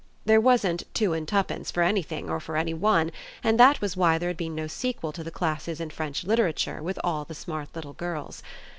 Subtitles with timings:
[0.25, 3.11] There wasn't "two and tuppence" for anything or for any one,
[3.43, 6.81] and that was why there had been no sequel to the classes in French literature
[6.81, 8.41] with all the smart little girls.